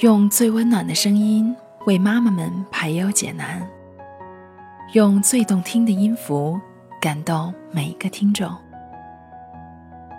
[0.00, 3.66] 用最温暖的声音为妈妈们排忧解难，
[4.92, 6.60] 用最动听的音符
[7.00, 8.54] 感动每一个听众。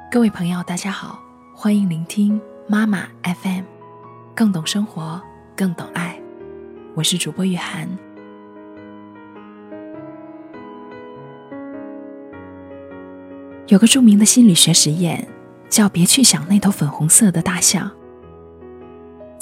[0.10, 1.20] 各位朋友，大家好，
[1.54, 3.66] 欢迎聆听妈妈 FM，
[4.34, 5.22] 更懂生活，
[5.56, 6.20] 更懂爱。
[6.96, 7.88] 我是主播雨涵。
[13.68, 15.28] 有个著名的心理学实验，
[15.70, 17.92] 叫“别去想那头粉红色的大象”。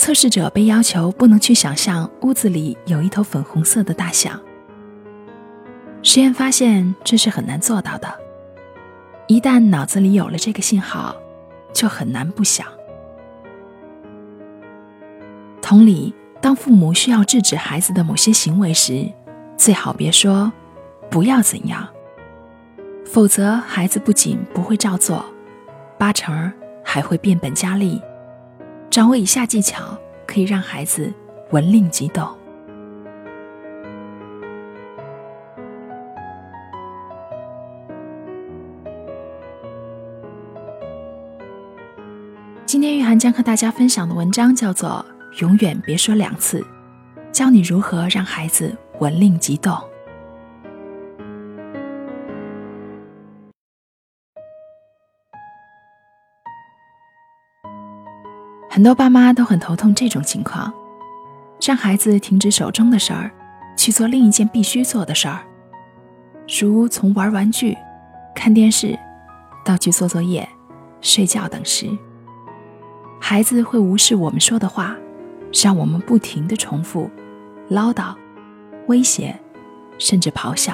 [0.06, 4.40] 测试者被要求不能去想象屋子里有一头粉红色的大象。
[6.04, 8.08] 实验发现这是很难做到的，
[9.26, 11.16] 一旦脑子里有了这个信号，
[11.74, 12.68] 就很难不想。
[15.60, 19.12] 同理，当父母需要制止孩子的某些行为时，
[19.58, 20.54] 最好别说
[21.10, 21.90] “不要怎样”，
[23.08, 25.26] 否则孩子不仅不会照做，
[25.98, 26.54] 八成
[26.84, 28.00] 还会变本加厉。
[28.96, 29.84] 掌握以下技巧，
[30.26, 31.14] 可以让孩子
[31.52, 32.26] 闻令即动。
[42.66, 45.06] 今天玉涵将和大家分享的文章叫做
[45.42, 46.62] 《永远别说两次》，
[47.34, 49.78] 教你如何让孩子闻令即动。
[58.76, 60.74] 很多爸妈都很头痛这种情况，
[61.66, 63.32] 让孩子停止手中的事儿，
[63.78, 65.40] 去做另一件必须做的事儿，
[66.60, 67.78] 如从玩玩具、
[68.36, 69.00] 看电视，
[69.64, 70.46] 到去做作业、
[71.00, 71.88] 睡觉等时，
[73.22, 74.94] 孩子会无视我们说的话，
[75.54, 77.10] 让我们不停的重复、
[77.70, 78.14] 唠叨、
[78.88, 79.40] 威胁，
[79.98, 80.74] 甚至咆哮，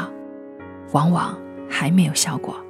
[0.92, 1.38] 往往
[1.70, 2.61] 还没有效果。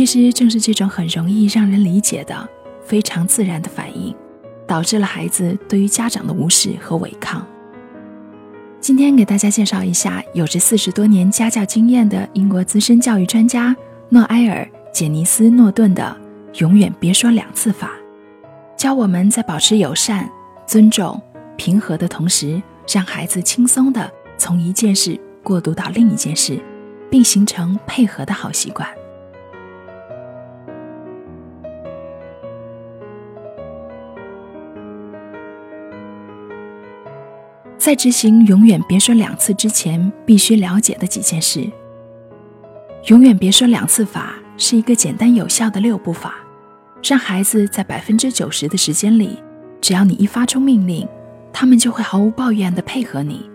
[0.00, 2.48] 其实正是这种很容易让人理解的、
[2.82, 4.16] 非常自然的反应，
[4.66, 7.46] 导致了孩子对于家长的无视和违抗。
[8.80, 13.76] 今天给大家介绍一下有着四十多年家教经验的英国资深教育专家
[14.08, 16.16] 诺埃尔·简尼斯·诺顿的
[16.60, 17.90] “永远别说两次法”，
[18.78, 20.26] 教我们在保持友善、
[20.66, 21.20] 尊重、
[21.58, 26.58] 平和的同时，让孩子轻松地从一件事过渡到另一件事，
[27.10, 28.88] 并形成配合的好习惯。
[37.80, 41.66] 在执行“永远别说两次”之前，必须了解的几件事。
[43.08, 46.34] “永远别说两次”法是一个简单有效的六步法，
[47.02, 49.42] 让孩子在百分之九十的时间里，
[49.80, 51.08] 只要你一发出命令，
[51.54, 53.48] 他们就会毫无抱怨地配合你，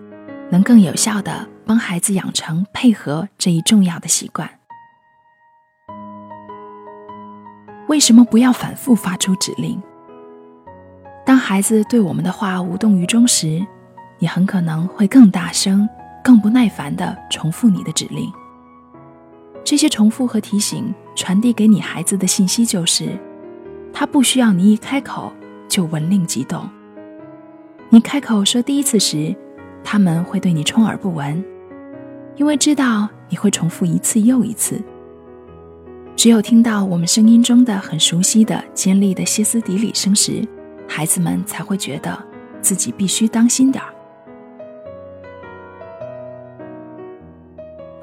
[0.50, 4.50] 能更有效地帮孩子养成配合这一重要的习惯。
[7.86, 9.80] 为什么不要反复发出指令？
[11.24, 13.64] 当孩子对我们的话无动于衷时，
[14.18, 15.88] 你很可能会更大声、
[16.24, 18.30] 更不耐烦地重复你的指令。
[19.64, 23.18] 这些重复和提醒传递给你孩子的信息就是，
[23.92, 25.32] 他不需要你一开口
[25.68, 26.68] 就闻令即动。
[27.88, 29.34] 你开口说第一次时，
[29.82, 31.44] 他们会对你充耳不闻，
[32.36, 34.80] 因为知道你会重复一次又一次。
[36.14, 40.46] 只有听到我们声音中的很熟悉的尖利的歇斯底里声时，
[40.88, 42.16] 孩子们才会觉得
[42.62, 43.92] 自己必须当心点儿。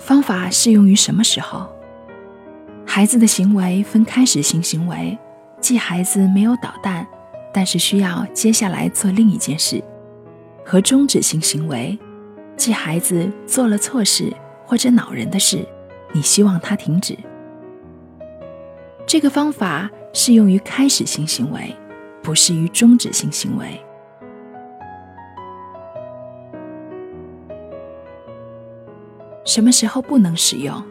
[0.03, 1.66] 方法适用于什么时候？
[2.86, 5.18] 孩子的行为分开始性行为，
[5.62, 7.08] 即孩子没有捣蛋，
[7.53, 9.81] 但是需要接下来做另一件事；
[10.66, 11.97] 和终止性行为，
[12.58, 14.34] 即孩子做了错事
[14.66, 15.66] 或者恼人的事，
[16.12, 17.18] 你希望他停止。
[19.08, 21.74] 这个方法适用于开始性行为，
[22.22, 23.81] 不适于终止性行为。
[29.46, 30.81] 什么时候不能使用？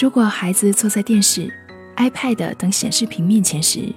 [0.00, 1.52] 如果孩子坐在电视、
[1.96, 3.92] iPad 等显示屏面前时，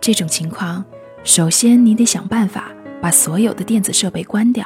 [0.00, 0.84] 这种情况，
[1.24, 2.70] 首先你得想办法
[3.00, 4.64] 把所有的电子设备关掉。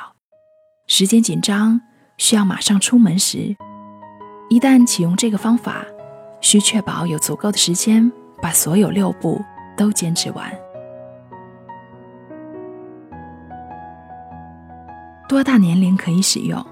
[0.86, 1.80] 时间紧张，
[2.18, 3.56] 需要马上出门时，
[4.50, 5.84] 一旦启用这个方法，
[6.40, 8.12] 需确保有足够的时间
[8.42, 9.40] 把所有六步
[9.76, 10.52] 都坚持完。
[15.26, 16.62] 多大年龄可以使用？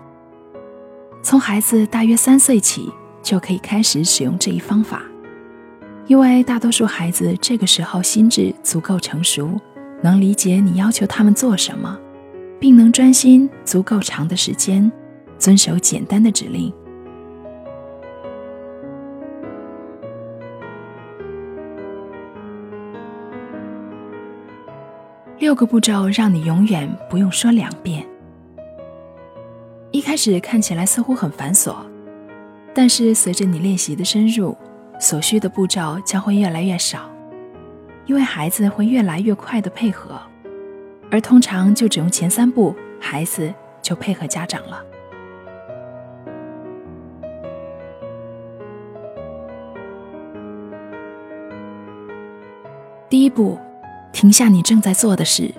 [1.33, 2.93] 从孩子大约三岁起
[3.23, 5.01] 就可以开始使用这一方法，
[6.07, 9.59] 因为大多数孩子这个时候心智足够成熟，
[10.03, 11.99] 能理解你要求他们做什么，
[12.61, 14.93] 并能专心足够长的时间，
[15.39, 16.71] 遵守简单的指令。
[25.39, 28.07] 六个步骤让你永远不用说两遍。
[30.13, 31.75] 开始看起来似乎很繁琐，
[32.75, 34.55] 但是随着你练习的深入，
[35.01, 37.11] 所需的步骤将会越来越少，
[38.05, 40.21] 因为孩子会越来越快的配合，
[41.11, 43.51] 而通常就只用前三步，孩子
[43.81, 44.85] 就配合家长了。
[53.09, 53.59] 第一步，
[54.13, 55.51] 停下你正在做的事，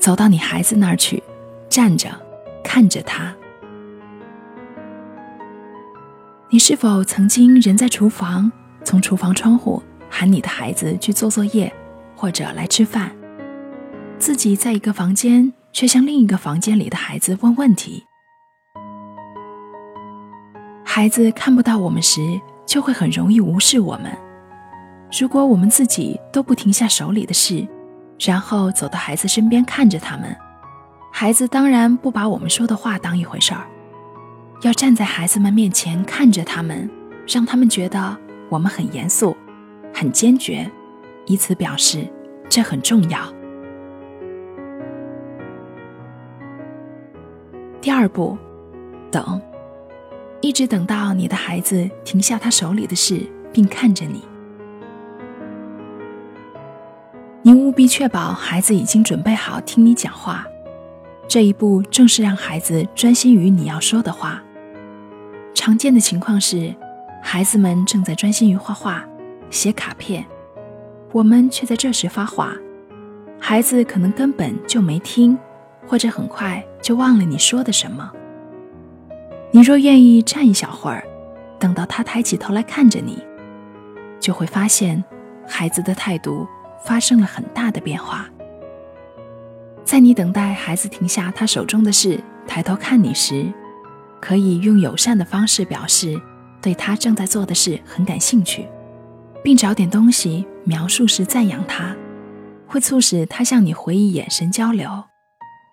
[0.00, 1.22] 走到你孩子那儿去，
[1.68, 2.10] 站着，
[2.64, 3.32] 看着他。
[6.52, 8.50] 你是否曾经人在厨房，
[8.82, 9.80] 从厨房窗户
[10.10, 11.72] 喊你的孩子去做作业，
[12.16, 13.12] 或者来吃饭？
[14.18, 18.04] 自己在一个房间，却向另一个房间里的孩子问问题。
[20.84, 22.20] 孩子看不到我们时，
[22.66, 24.10] 就会很容易无视我们。
[25.20, 27.64] 如果我们自己都不停下手里的事，
[28.18, 30.36] 然后走到孩子身边看着他们，
[31.12, 33.64] 孩子当然不把我们说的话当一回事儿。
[34.62, 36.88] 要站在孩子们面前看着他们，
[37.26, 38.14] 让他们觉得
[38.50, 39.34] 我们很严肃、
[39.94, 40.70] 很坚决，
[41.24, 42.06] 以此表示
[42.46, 43.20] 这很重要。
[47.80, 48.36] 第二步，
[49.10, 49.40] 等，
[50.42, 53.18] 一直等到你的孩子停下他手里的事，
[53.50, 54.22] 并看着你。
[57.40, 60.46] 你务必确保孩子已经准备好听你讲话，
[61.26, 64.42] 这一步正是让孩子专心于你要说的话。
[65.60, 66.74] 常见的情况是，
[67.22, 69.04] 孩子们正在专心于画画、
[69.50, 70.24] 写卡片，
[71.12, 72.54] 我们却在这时发话，
[73.38, 75.38] 孩子可能根本就没听，
[75.86, 78.10] 或者很快就忘了你说的什么。
[79.50, 81.04] 你若愿意站一小会儿，
[81.58, 83.22] 等到他抬起头来看着你，
[84.18, 85.04] 就会发现
[85.46, 86.48] 孩子的态度。
[86.82, 88.26] 发生了很大的变化。
[89.84, 93.52] 在你等待孩子停下他手中的事，抬头看你时，
[94.20, 96.20] 可以用友善的方式表示
[96.60, 98.68] 对他正在做的事很感兴趣，
[99.42, 101.96] 并找点东西描述时赞扬他，
[102.66, 105.04] 会促使他向你回忆眼神交流。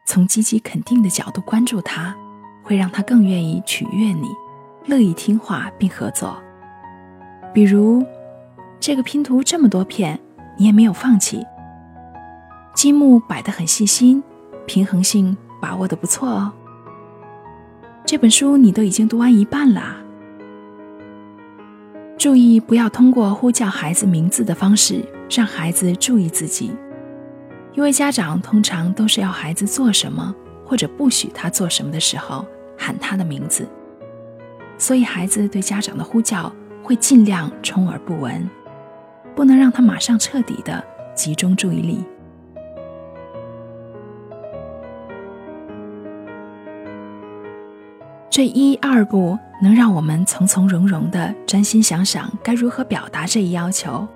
[0.05, 2.15] 从积极肯定的角度关注他，
[2.63, 4.27] 会让他更愿意取悦你，
[4.85, 6.41] 乐意听话并合作。
[7.53, 8.05] 比如，
[8.79, 10.19] 这个拼图这么多片。
[10.59, 11.45] 你也没有放弃，
[12.73, 14.23] 积木摆得很细心，
[14.65, 16.51] 平衡性把握的不错哦。
[18.07, 19.97] 这本书你都已经读完一半了。
[22.17, 26.71] 注意不要通过呼叫孩子名字的方式让孩子注意自己，
[27.73, 30.33] 因为家长通常都是要孩子做什么
[30.63, 32.45] 或者不许他做什么的时候
[32.77, 33.67] 喊他的名字，
[34.77, 36.49] 所以孩子对家长的呼叫
[36.81, 38.49] 会尽量充耳不闻。
[39.35, 40.81] 不能让他马上彻底的
[41.13, 42.05] 集中注意力。
[48.37, 54.07] 这一二步能让我们从从容容的专心想想该如何表达这一要求，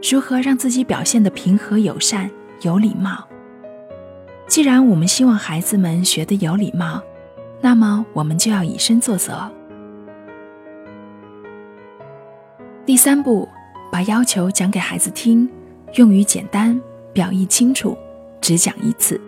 [0.00, 2.30] 如何让自己表现的平和、友善、
[2.60, 3.26] 有礼貌。
[4.46, 7.02] 既然我们希望孩子们学得有礼貌，
[7.60, 9.50] 那么我们就要以身作则。
[12.86, 13.48] 第三步。
[13.90, 15.50] 把要求讲给孩子听，
[15.94, 16.80] 用语简单，
[17.12, 17.98] 表意清楚，
[18.40, 19.20] 只讲一次。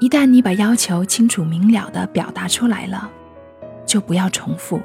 [0.00, 3.10] 一旦你把要求清楚明了的表达出来了，
[3.84, 4.80] 就不要重复。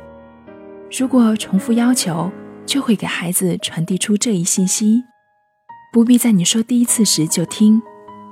[1.00, 2.30] 如果重复要求，
[2.66, 5.06] 就会给孩子传递出这一信息：
[5.94, 7.82] 不必在你说第一次时就听，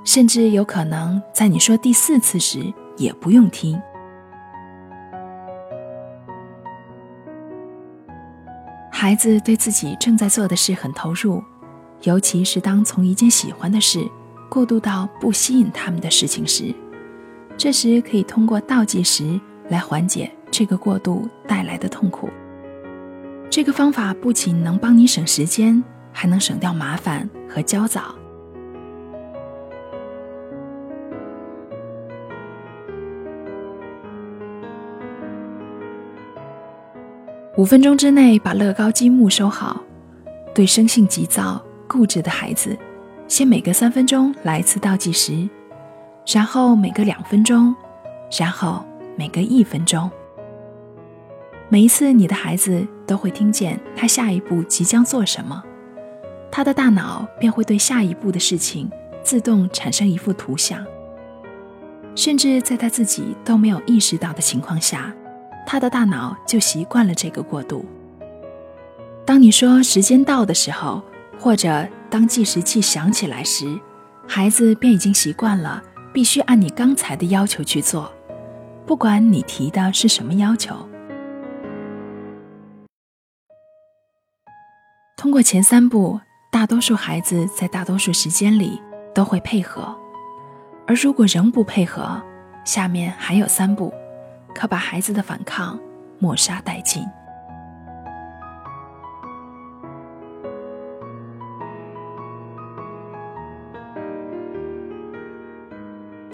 [0.04, 2.60] 甚至有可能在你说第四次时
[2.98, 3.80] 也不用听。
[8.92, 11.42] 孩子对自己正在做的事很投入，
[12.02, 14.06] 尤其是当从一件喜欢的事
[14.54, 16.72] 过渡到不吸引他们的事情时，
[17.56, 22.30] 这时可以通过倒计时来缓解这个过渡带来的痛苦。
[23.50, 25.82] 这个方法不仅能帮你省时间，
[26.12, 28.14] 还能省掉麻烦和焦躁。
[37.56, 39.82] 五分钟之内把乐高积木收好。
[40.54, 42.78] 对生性急躁、固执的孩子，
[43.26, 45.48] 先每隔三分钟来一次倒计时，
[46.26, 47.74] 然后每隔两分钟，
[48.38, 48.84] 然后
[49.16, 50.10] 每隔一分钟。
[51.68, 55.62] 每一次，你的孩子都会听见他下一步即将做什么，
[56.50, 58.88] 他的大脑便会对下一步的事情
[59.22, 60.84] 自动产生一幅图像，
[62.14, 65.12] 甚至在他自己都没有意识到的情况下。
[65.66, 67.84] 他的大脑就习惯了这个过渡。
[69.24, 71.02] 当你说时间到的时候，
[71.40, 73.76] 或者当计时器响起来时，
[74.28, 78.14] 孩子便已经习惯了必须按你刚才的要求去做，
[78.86, 80.76] 不管你提的是什么要求。
[85.16, 86.20] 通过前三步，
[86.52, 88.80] 大多数孩子在大多数时间里
[89.12, 89.92] 都会配合，
[90.86, 92.22] 而如果仍不配合，
[92.64, 93.92] 下面还有三步，
[94.54, 95.76] 可把孩子的反抗
[96.20, 97.02] 抹杀殆尽。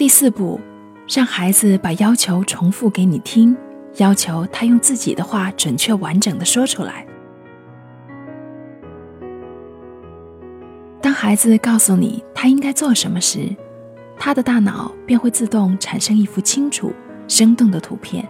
[0.01, 0.59] 第四步，
[1.07, 3.55] 让孩子把要求重复给你听，
[3.99, 7.07] 要求他用自己的话准确完整的说出来。
[11.03, 13.55] 当孩子告诉你他应该做什么时，
[14.19, 16.91] 他的大脑便会自动产生一幅清楚、
[17.29, 18.27] 生动的图片。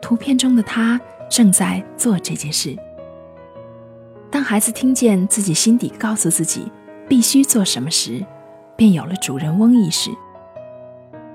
[0.00, 2.74] 图片中的他正在做这件事。
[4.30, 6.72] 当孩子听见自己心底告诉自己
[7.06, 8.24] 必须做什么时，
[8.74, 10.08] 便有了主人翁意识。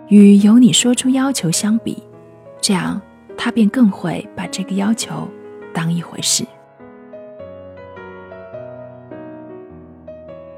[0.10, 2.02] 与由你说出要求相比，
[2.60, 3.00] 这样
[3.38, 5.30] 他便更会把这个要求
[5.72, 6.44] 当一回事。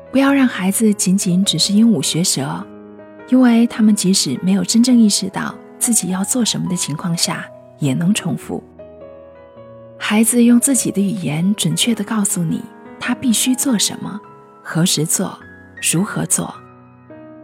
[0.10, 2.66] 不要让孩子仅仅只是鹦鹉学舌，
[3.28, 7.46] 因为他们即使没有真正意识到自己要做什么的情况下，
[7.80, 8.64] 也能重复。
[9.98, 12.62] 孩子用自己的语言准确地告诉你
[13.00, 14.20] 他必须做什么、
[14.64, 15.38] 何时做、
[15.92, 16.54] 如何做，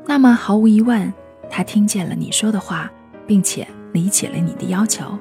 [0.06, 1.14] 那么毫无疑问。
[1.50, 2.90] 他听见了你说的话，
[3.26, 5.18] 并且理解了你的要求，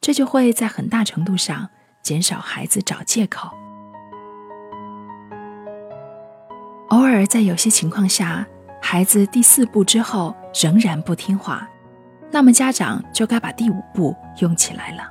[0.00, 1.68] 这就会在很大程度上
[2.02, 3.50] 减少孩子找借口。
[6.88, 8.46] 偶尔在有些情况下，
[8.82, 11.68] 孩子第四步之后仍然不听话，
[12.30, 15.08] 那么家长就该把第五步用起来了。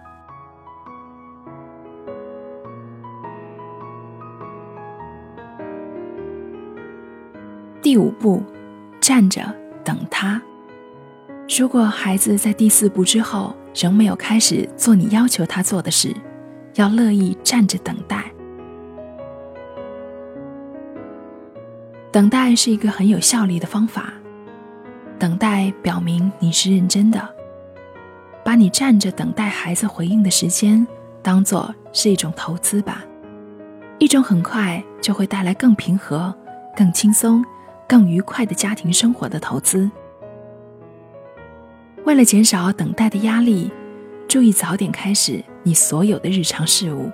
[7.82, 8.44] 第五步，
[9.00, 9.59] 站着。
[9.84, 10.42] 等他。
[11.58, 16.16] 如果孩子在第四步之后仍没有开始做你要求他做的事，
[16.76, 18.32] 要乐意站着等待。
[22.12, 24.14] 等待是一个很有效率的方法。
[25.18, 27.36] 等待表明你是认真的。
[28.44, 30.88] 把你站着等待孩子回应的时间
[31.22, 33.04] 当做是一种投资吧，
[34.00, 36.34] 一种很快就会带来更平和、
[36.76, 37.46] 更轻松。
[37.90, 39.90] 更愉快的家庭生活的投资。
[42.06, 43.72] 为了减少等待的压力，
[44.28, 47.12] 注意早点开始你所有的日常事务，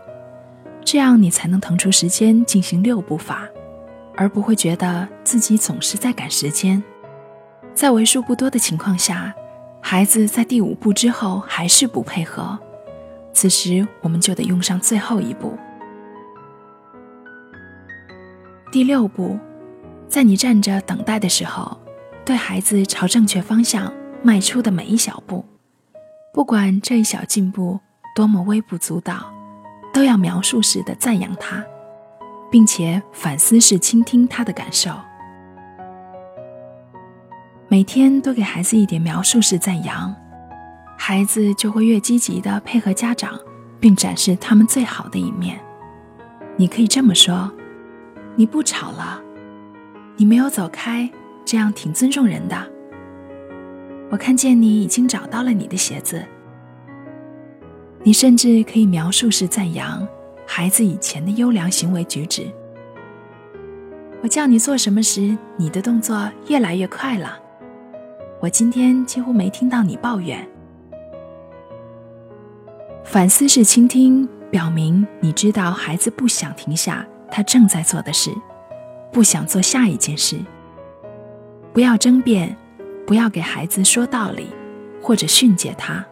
[0.84, 3.48] 这样你才能腾出时间进行六步法，
[4.18, 6.84] 而不会觉得自己总是在赶时间。
[7.74, 9.34] 在为数不多的情况下，
[9.80, 12.60] 孩子在第五步之后还是不配合，
[13.32, 15.58] 此时我们就得用上最后一步，
[18.74, 19.40] 第六步。
[20.08, 21.78] 在你站着等待的时候，
[22.24, 23.92] 对孩子朝正确方向
[24.24, 25.44] 迈出的每一小步，
[26.34, 27.80] 不管这一小进步
[28.16, 29.32] 多么微不足道，
[29.94, 31.64] 都要描述式的赞扬他，
[32.50, 34.92] 并且反思式倾听他的感受。
[37.68, 40.16] 每天多给孩子一点描述式赞扬，
[40.98, 43.38] 孩子就会越积极的配合家长，
[43.80, 45.60] 并展示他们最好的一面。
[46.56, 47.52] 你可以这么说
[48.38, 49.22] ：“你不吵了。”
[50.18, 51.10] 你没有走开，
[51.44, 52.56] 这样挺尊重人的。
[54.10, 56.24] 我看见你已经找到了你的鞋子。
[58.04, 60.08] 你甚至可以描述式赞扬
[60.46, 62.48] 孩子以前的优良行为举止。
[64.22, 67.38] 我叫你做什么时，你的动作越来越快了。
[68.40, 70.48] 我今天几乎没听到你抱怨。
[73.04, 78.32] 反思式倾听表明你知道孩子不想停下他正在做的事。
[79.16, 80.38] 不想做下一件事，
[81.72, 82.54] 不要争辩，
[83.08, 84.50] 不要给孩子说道理，
[85.02, 86.06] 或者训诫他，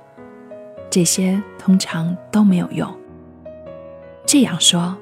[0.90, 2.90] 这些通常都没有用。
[4.26, 4.98] 这样说，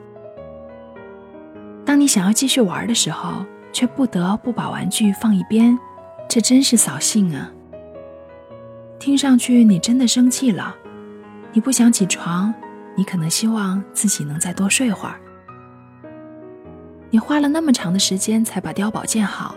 [1.86, 5.78] 当你想要继续玩的时候，却不得不把玩具放一边，
[6.28, 7.52] 这真是扫兴啊！
[8.98, 10.76] 听上去你真的生气了，
[11.54, 12.52] 你不想起床，
[12.96, 15.20] 你可能希望自己能再多睡会儿。
[17.14, 19.54] 你花了那么长的时间才把碉堡建好，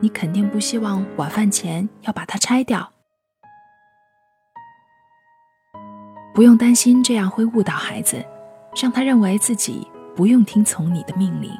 [0.00, 2.92] 你肯定不希望晚饭前要把它拆掉。
[6.34, 8.22] 不用担心这样会误导孩子，
[8.80, 11.50] 让他认为自己不用听从你的命令。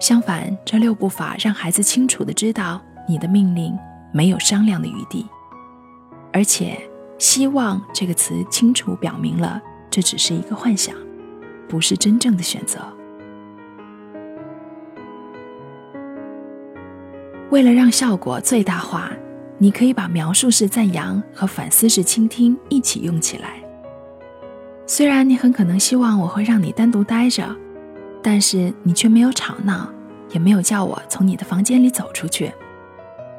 [0.00, 3.78] 相反，这六步法让孩子清楚的知道你的命令
[4.10, 5.26] 没有商量的余地，
[6.32, 6.80] 而且
[7.18, 10.96] “希望”这个词清楚表明了这只是一个幻想，
[11.68, 12.80] 不是真正的选择。
[17.54, 19.12] 为了让效果最大化，
[19.58, 23.62] 你可以把描述式赞扬和反思式倾听一起用起来。
[24.88, 27.54] 虽然你很可能希望我会让你单独待着，
[28.20, 29.88] 但是你却没有吵闹，
[30.32, 32.50] 也没有叫我从你的房间里走出去。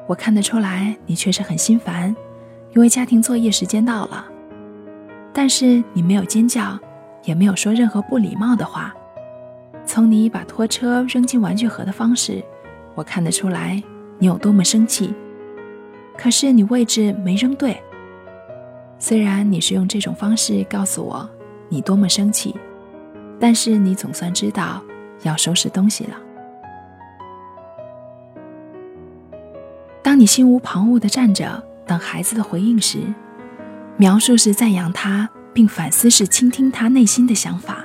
[0.06, 2.16] 我看得出来，你确实很心烦，
[2.74, 4.24] 因为家庭作业时间到了。
[5.30, 6.78] 但是你没有尖叫，
[7.24, 8.94] 也没有说任何不礼貌的话。
[9.84, 12.42] 从你把拖车扔进玩具盒的方式，
[12.94, 13.82] 我看得出来
[14.18, 15.14] 你有多么生气。
[16.16, 17.76] 可是你位置没扔对。
[18.98, 21.28] 虽然你是用这种方式告诉我
[21.68, 22.54] 你多么生气，
[23.38, 24.82] 但是你总算知道
[25.22, 26.16] 要收拾东西了。
[30.02, 33.00] 当你心无旁骛地站着等孩子的回应时，
[33.98, 37.84] 描述是赞扬他，并反思是倾听他内心的想法，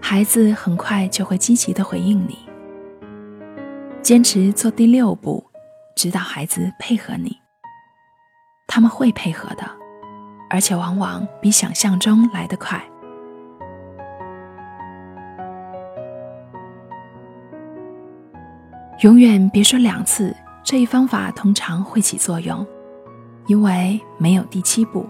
[0.00, 2.38] 孩子很快就会积极地回应你。
[4.02, 5.44] 坚持做第六步，
[5.94, 7.38] 指导孩子配合你。
[8.66, 9.62] 他们会配合的，
[10.50, 12.82] 而且往往比想象中来得快。
[19.02, 22.66] 永远别说两次，这一方法通常会起作用，
[23.46, 25.08] 因为没有第七步。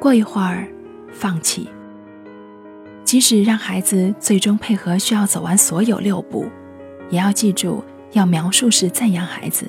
[0.00, 0.66] 过一会儿，
[1.12, 1.68] 放弃。
[3.04, 6.46] 即使让孩子最终配合，需要走完所有六步，
[7.12, 9.66] 也要记住要描述式赞扬孩子，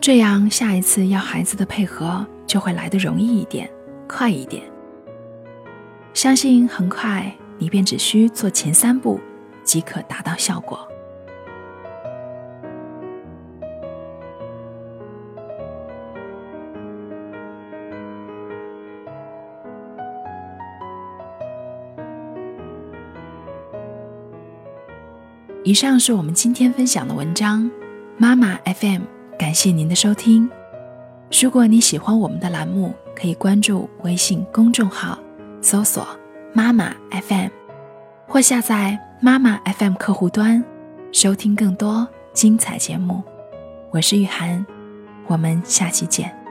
[0.00, 3.70] 这样下一次要孩子的配合就会来得容易一点，
[4.08, 4.62] 快一点。
[6.14, 9.20] 相信很快你便只需做前三步，
[9.62, 10.88] 即可达到效果。
[25.64, 27.70] 以上是我们今天分享的文章，
[28.18, 29.02] 妈妈 FM，
[29.38, 30.50] 感谢您的收听。
[31.40, 35.16] 如果你喜欢我们的栏目，可以关注微信公众号，
[35.60, 36.04] 搜索
[36.52, 37.48] “妈妈 FM”，
[38.26, 40.64] 或下载“妈妈 FM” 客户端，
[41.12, 43.22] 收听更多精彩节目。
[43.92, 44.66] 我是雨涵，
[45.28, 46.41] 我们下期见。